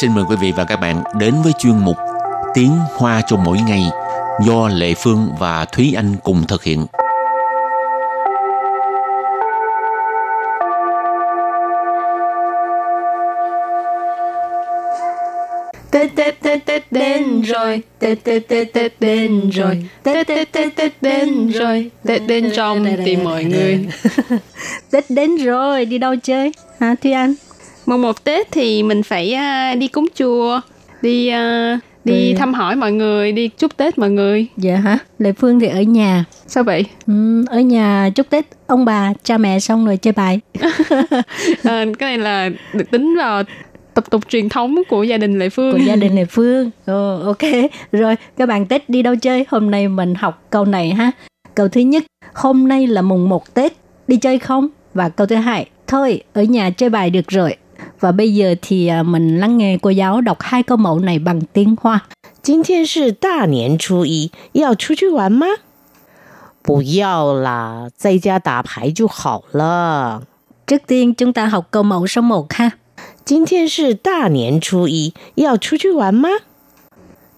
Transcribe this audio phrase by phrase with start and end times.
[0.00, 1.96] xin mời quý vị và các bạn đến với chuyên mục
[2.54, 3.82] Tiếng Hoa cho mỗi ngày
[4.46, 6.86] do Lệ Phương và Thúy Anh cùng thực hiện.
[15.90, 20.76] Tết Tết Tết Tết đến rồi, Tết Tết Tết Tết đến rồi, Tết Tết Tết
[20.76, 23.88] Tết đến rồi, Tết đến trong tìm mọi người.
[24.90, 26.52] Tết đến rồi, đi đâu chơi?
[26.80, 27.34] Hả Thúy Anh?
[27.86, 30.60] Mùng một Tết thì mình phải uh, đi cúng chùa,
[31.02, 32.38] đi uh, đi ừ.
[32.38, 34.46] thăm hỏi mọi người, đi chúc Tết mọi người.
[34.56, 34.98] Dạ hả?
[35.18, 36.24] Lệ Phương thì ở nhà.
[36.46, 36.84] Sao vậy?
[37.06, 40.40] Ừ, ở nhà chúc Tết ông bà, cha mẹ xong rồi chơi bài.
[41.64, 43.42] à, cái này là được tính vào
[43.94, 45.72] tập tục truyền thống của gia đình Lệ Phương.
[45.72, 46.70] Của gia đình Lệ Phương.
[46.86, 47.70] Ồ, ok.
[47.92, 49.46] Rồi, các bạn Tết đi đâu chơi?
[49.48, 51.10] Hôm nay mình học câu này ha.
[51.54, 52.02] Câu thứ nhất,
[52.34, 53.72] hôm nay là mùng 1 Tết,
[54.08, 54.68] đi chơi không?
[54.94, 57.56] Và câu thứ hai, thôi, ở nhà chơi bài được rồi.
[57.99, 61.19] Và bây giờ thì à, mình lắng nghe cô giáo đọc hai câu mẫu này
[61.19, 62.07] bằng tiếng Hoa.
[62.41, 65.47] 今天是大年初一，要出去玩吗？
[66.61, 70.23] 不要啦，在家打牌就好了。
[70.65, 72.73] Trước tiên chúng ta học câu mẫu số 1 ha.
[73.25, 76.29] 今天是大年初一，要出去玩吗？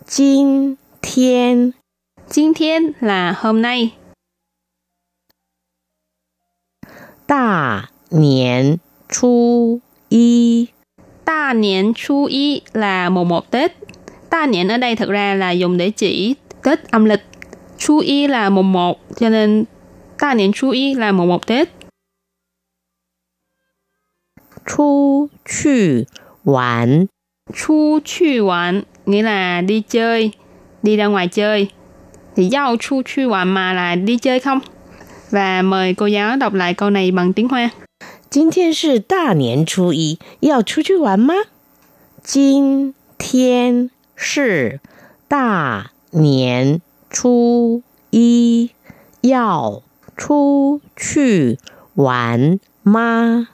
[0.06, 1.74] 今天
[2.28, 3.92] 今天 là hôm nay,
[7.26, 9.82] 大年初
[10.15, 10.67] y.
[11.25, 13.73] Ta niên chú y là mùng một Tết.
[14.31, 17.23] Ta niên ở đây thật ra là dùng để chỉ Tết âm lịch.
[17.79, 19.65] Chú y là mùng một, cho nên
[20.19, 21.69] ta niên chú y là mùng một Tết.
[24.67, 26.05] Chu chư
[26.45, 27.07] hoàn
[27.55, 30.31] Chu chư hoàn nghĩa là đi chơi,
[30.83, 31.69] đi ra ngoài chơi.
[32.37, 34.61] Thì giao chu chư hoàn mà là đi chơi không?
[35.31, 37.71] Và mời cô giáo đọc lại câu này bằng tiếng Hoa.
[38.34, 41.34] 今天是大年初一，要出去玩吗？
[42.24, 44.80] 今天是
[45.28, 48.72] 大年初一，
[49.22, 49.82] 要
[50.16, 51.58] 出去
[51.96, 53.48] 玩吗？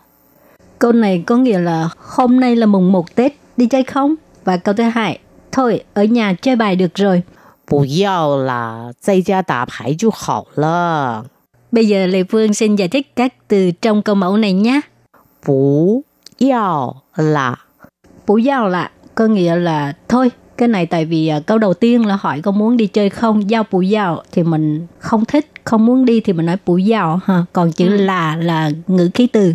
[0.78, 4.16] Câu này có nghĩa là hôm nay là mùng 1 Tết, đi chơi không?
[4.44, 5.20] Và câu thứ hai,
[5.52, 7.24] thôi, ở nhà chơi bài được rồi.
[7.68, 11.26] 不要啦，在家打牌就好了。
[11.73, 14.81] Bây giờ Lê Phương xin giải thích các từ trong câu mẫu này nhé.
[15.47, 16.03] Bú
[16.41, 17.57] yào là
[18.27, 22.07] Bú yào là có nghĩa là thôi, cái này tại vì à, câu đầu tiên
[22.07, 25.87] là hỏi có muốn đi chơi không, giao bú yào thì mình không thích, không
[25.87, 27.45] muốn đi thì mình nói bú yào ha.
[27.53, 27.97] Còn chữ ừ.
[27.97, 29.55] là là ngữ khí từ.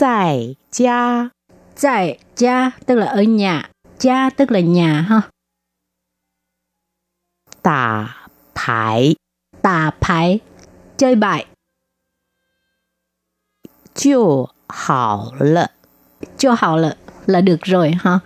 [0.00, 1.28] Tại gia
[1.80, 3.70] Tại gia tức là ở nhà,
[4.00, 5.20] gia tức là nhà ha.
[7.62, 8.14] Tả
[8.54, 9.14] Hải
[10.07, 10.39] 牌 Tà phải
[10.97, 11.45] chơi bài
[13.95, 15.71] 就好了。
[16.37, 18.19] cho họ là là được rồi ha.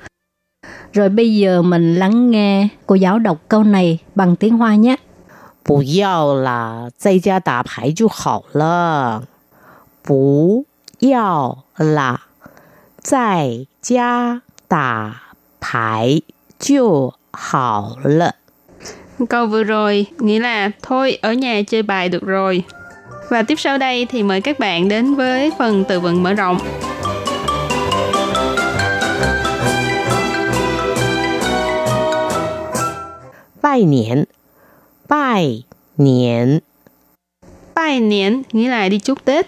[0.94, 4.96] Rồi bây giờ mình lắng nghe cô giáo đọc câu này bằng tiếng Hoa nhé.
[5.64, 9.24] 不要啦，在家打牌就好了。
[10.02, 10.66] 不
[11.00, 12.22] 要啦，
[13.02, 15.24] 在家打
[15.59, 16.22] 牌
[16.59, 18.36] 就好了。
[19.28, 22.65] Câu vừa rồi nghĩa là thôi ở nhà chơi bài được rồi.
[23.31, 26.59] Và tiếp sau đây thì mời các bạn đến với phần từ vựng mở rộng.
[33.62, 34.25] Bài niên
[35.09, 35.65] Bài
[35.97, 36.59] niên
[37.75, 39.47] Bài niên nghĩa là đi chúc Tết.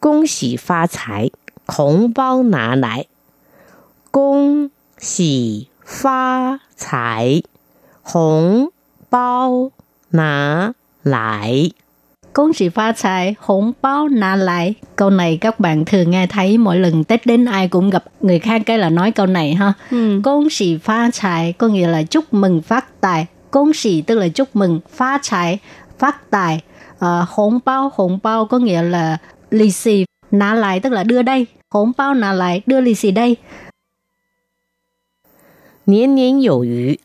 [0.00, 1.30] Công xỉ phát tài,
[1.68, 3.06] hồng bao nà lại.
[4.12, 4.68] Công
[4.98, 7.43] xỉ 发财，
[8.03, 8.71] 红
[9.09, 9.71] 包
[10.11, 10.73] 拿
[11.03, 11.71] 来。
[12.33, 14.73] 恭sĩ phát tài, hỗn báo nà lại.
[14.95, 18.39] Câu này các bạn thường nghe thấy mỗi lần Tết đến ai cũng gặp người
[18.39, 19.73] khác cái là nói câu này ha.
[19.91, 25.21] Ừ.恭sĩ phát tài có nghĩa là chúc mừng phát tài.恭sĩ tức là chúc mừng, phát
[25.31, 25.59] tài,
[25.99, 26.61] phát tài.
[26.99, 29.17] Ờ, hỗn báo, hỗn báo có nghĩa là
[29.49, 30.05] lì xì.
[30.31, 31.45] Nà lại tức là đưa đây.
[31.73, 33.35] Hỗn báo nà lại, đưa lì xì đây.
[35.85, 36.99] 年年有余，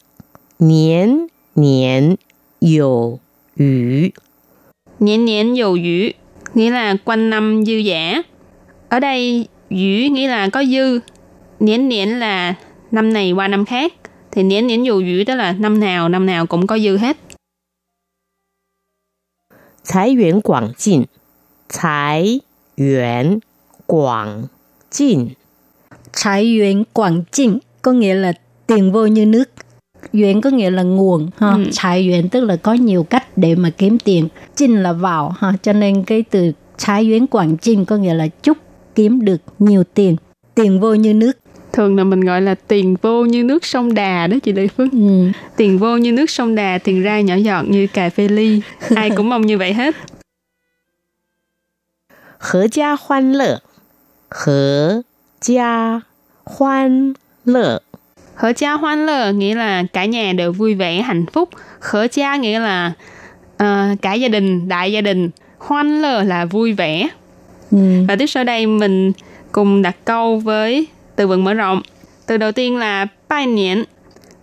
[0.58, 2.16] 年年
[2.60, 3.18] 有
[3.56, 4.12] 余。
[4.98, 6.12] Niên niên dầu dữ
[6.54, 8.22] nghĩa là quanh năm dư giả.
[8.88, 11.00] Ở đây dữ nghĩa là có dư.
[11.60, 12.54] Niên niên là
[12.90, 13.92] năm này qua năm khác.
[14.30, 17.16] Thì niên niên dầu dữ đó là năm nào năm nào cũng có dư hết.
[19.82, 21.06] 财源广进，
[21.68, 22.40] 财
[22.74, 23.40] 源
[23.86, 24.48] 广
[24.90, 25.36] 进，
[26.12, 28.32] Trái duyên quảng trinh có nghĩa là
[28.75, 29.49] tiền vô như nước
[30.13, 31.51] duyên có nghĩa là nguồn ha.
[31.51, 31.63] Ừ.
[31.71, 35.53] Trái duyện tức là có nhiều cách để mà kiếm tiền Chinh là vào ha.
[35.61, 38.57] Cho nên cái từ trái duyên quảng chinh có nghĩa là chúc
[38.95, 40.15] kiếm được nhiều tiền
[40.55, 41.37] Tiền vô như nước
[41.73, 44.91] thường là mình gọi là tiền vô như nước sông đà đó chị Lê Phước
[44.91, 45.27] ừ.
[45.55, 48.61] tiền vô như nước sông đà tiền ra nhỏ giọt như cà phê ly
[48.95, 49.95] ai cũng mong như vậy hết
[52.39, 53.59] hở gia hoan lợ
[54.29, 55.01] hở
[55.41, 56.01] gia
[56.45, 57.13] hoan
[57.45, 57.81] lợ
[58.40, 61.48] Hở cha hoan lơ nghĩa là cả nhà đều vui vẻ, hạnh phúc.
[61.78, 62.92] Khở cha nghĩa là
[63.56, 65.30] ờ, cả gia đình, đại gia đình.
[65.58, 67.08] Hoan lơ là vui vẻ.
[67.70, 67.78] Ừ.
[68.08, 69.12] Và tiếp sau đây mình
[69.52, 70.86] cùng đặt câu với
[71.16, 71.82] từ vựng mở rộng.
[72.26, 73.84] Từ đầu tiên là bài niên.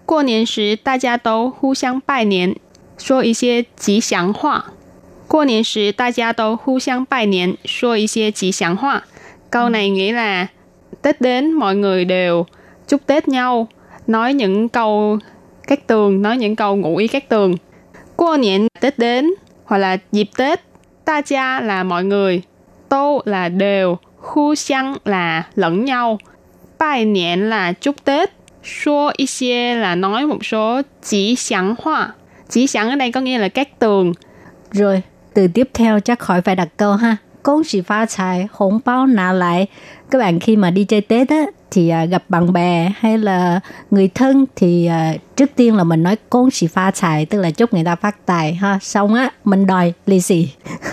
[0.06, 2.56] 过年时，大家都互相拜年，
[2.98, 4.66] 说一些吉祥话。
[5.30, 9.04] 过年时，大家都互相拜年，说一些吉祥话。
[9.50, 10.48] Câu này nghĩa là
[11.02, 12.46] Tết đến mọi người đều
[12.88, 13.68] chúc Tết nhau,
[14.09, 15.19] nói những câu
[15.67, 17.55] các tường, nói những câu ngụ ý các tường.
[18.17, 19.31] Qua niệm Tết đến
[19.65, 20.61] hoặc là dịp Tết.
[21.05, 22.43] Ta cha là mọi người,
[22.89, 26.19] tô là đều, khu xăng là lẫn nhau.
[26.79, 28.33] Bài niệm là chúc Tết,
[28.65, 32.13] số ý xie là nói một số chỉ sáng hoa.
[32.49, 34.13] Chỉ sáng ở đây có nghĩa là các tường.
[34.73, 35.03] Rồi,
[35.35, 37.17] từ tiếp theo chắc khỏi phải đặt câu ha.
[37.43, 39.67] Công sĩ pha tài, hồng bao nà lại.
[40.11, 43.61] Các bạn khi mà đi chơi Tết á, thì à, gặp bạn bè hay là
[43.91, 47.51] người thân thì à, trước tiên là mình nói con xì pha tài tức là
[47.51, 48.79] chúc người ta phát tài ha.
[48.83, 50.49] Xong á mình đòi lì xì.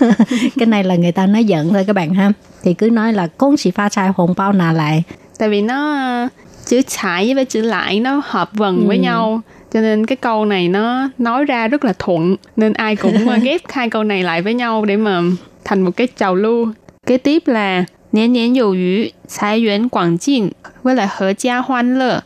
[0.58, 2.32] Cái này là người ta nói giận thôi các bạn ha.
[2.62, 5.02] Thì cứ nói là con xì pha tài hồn bao nà lại
[5.38, 6.28] tại vì nó ờ,
[6.66, 8.86] chữ xài với chữ lại nó hợp vần ừ.
[8.86, 9.40] với nhau
[9.72, 13.36] cho nên cái câu này nó nói ra rất là thuận nên ai cũng ờ,
[13.36, 15.20] ghép hai câu này lại với nhau để mà
[15.64, 16.68] thành một cái trào lưu.
[17.06, 17.84] Kế tiếp là
[18.16, 19.08] Niên niên dụ yu,
[19.38, 20.48] thái yuan quảng jin,
[20.82, 22.20] với lại hợp gia hoan lơ.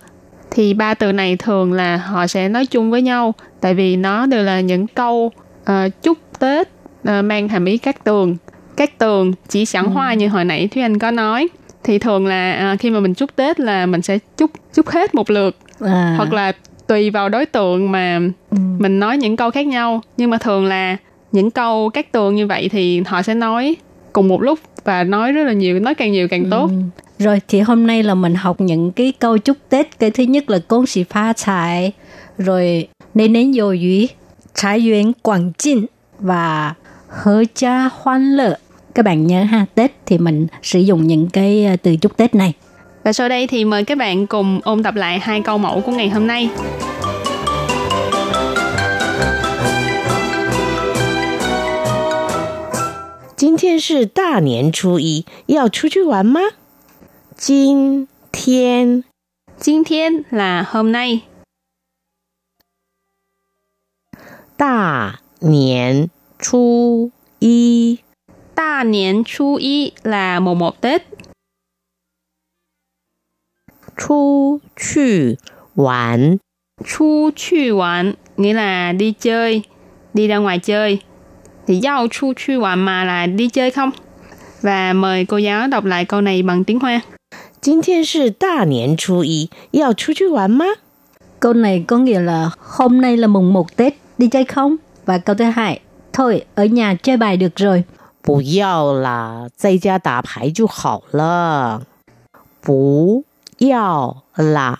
[0.50, 3.34] Thì ba từ này thường là họ sẽ nói chung với nhau.
[3.60, 5.32] Tại vì nó đều là những câu
[5.64, 6.68] ờ, chúc Tết
[7.04, 8.36] ờ, mang hàm ý các tường.
[8.76, 11.48] Các tường chỉ sẵn hoa như hồi nãy Thúy Anh có nói
[11.84, 15.14] thì thường là à, khi mà mình chúc Tết là mình sẽ chúc chúc hết
[15.14, 16.52] một lượt À, hoặc là
[16.86, 18.20] tùy vào đối tượng mà
[18.50, 18.56] ừ.
[18.78, 20.96] mình nói những câu khác nhau nhưng mà thường là
[21.32, 23.76] những câu các tường như vậy thì họ sẽ nói
[24.12, 26.70] cùng một lúc và nói rất là nhiều nói càng nhiều càng tốt.
[26.70, 26.76] Ừ.
[27.24, 29.98] rồi thì hôm nay là mình học những cái câu chúc tết.
[29.98, 31.92] Cái thứ nhất là công sĩ pha trải
[32.38, 34.08] rồi nên nến dầu dúy
[34.54, 35.86] trái duyên quảng trinh
[36.18, 36.74] và
[37.08, 38.58] hớ cha hoan lợ
[38.94, 42.34] các bạn nhớ ha tết thì mình sử dụng những cái ờ, từ chúc tết
[42.34, 42.52] này.
[43.04, 45.92] Và sau đây thì mời các bạn cùng ôn tập lại hai câu mẫu của
[45.92, 46.50] ngày hôm nay.
[53.39, 56.41] 今天是大年初一，要出去玩吗？
[57.35, 59.03] 今天
[59.57, 61.21] 今天 là hôm nay
[64.57, 66.09] 大年
[66.39, 67.99] 初一，
[68.53, 71.01] 大年初一 là mùng 1 Tết
[73.97, 75.37] 出去
[75.75, 76.39] 玩，
[76.83, 79.63] Chu chu玩nghĩa là đi chơi,
[80.13, 81.01] đi ra ngoài chơi.
[81.67, 83.91] Thì giao chu chu玩 mà là đi chơi không?
[84.61, 87.01] Và mời cô giáo đọc lại câu này bằng tiếng Hoa.
[87.61, 90.65] 今天是大年初一，要出去玩吗？
[91.39, 94.75] Câu này có nghĩa là hôm nay là mùng 1 Tết, đi chơi không?
[95.05, 95.79] Và câu thứ hai,
[96.13, 97.83] thôi ở nhà chơi bài được rồi.
[98.23, 101.81] 不要啦，在家打牌就好了。
[102.63, 103.23] 不
[103.59, 104.79] 要啦，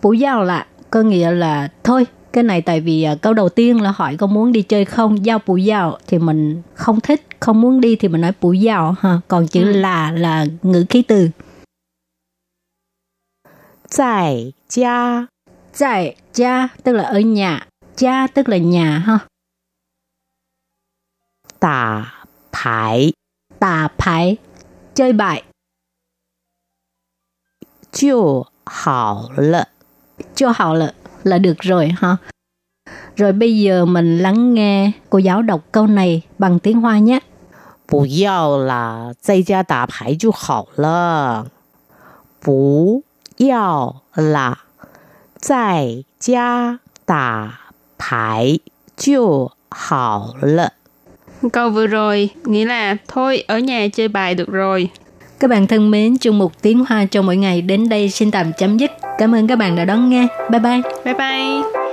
[0.00, 3.81] Bủ giao là có nghĩa là thôi cái này tại vì à, câu đầu tiên
[3.81, 7.61] là hỏi có muốn đi chơi không giao bù giao thì mình không thích không
[7.61, 9.19] muốn đi thì mình nói bù giao ha.
[9.27, 9.71] Còn chữ ừ.
[9.71, 11.29] là là ngữ khí từ.
[13.97, 15.25] Tại gia
[15.79, 17.67] tại gia tức là ở nhà.
[17.97, 19.19] Gia tức là nhà ha.
[21.59, 22.13] Tà
[22.51, 23.13] bài
[23.59, 24.37] tà bài
[24.93, 25.43] chơi bài.
[27.91, 29.65] Chưa hảo lợ
[30.35, 30.93] chưa hảo lợ
[31.24, 32.16] là được rồi ha
[33.16, 37.18] rồi bây giờ mình lắng nghe cô giáo đọc câu này bằng tiếng hoa nhé
[37.86, 41.46] 不要啦，在家打牌就好了。
[42.40, 43.02] 不
[43.38, 44.60] 要啦，
[45.36, 47.58] 在家打
[47.98, 48.60] 牌
[48.96, 50.72] 就好了。
[51.52, 54.90] Câu vừa rồi nghĩa là thôi ở nhà chơi bài được rồi.
[55.39, 58.51] Các bạn thân mến, chương mục tiếng Hoa cho mỗi ngày đến đây xin tạm
[58.57, 58.91] chấm dứt.
[59.17, 60.27] Cảm ơn các bạn đã đón nghe.
[60.51, 60.81] Bye bye.
[61.05, 61.84] Bye bye.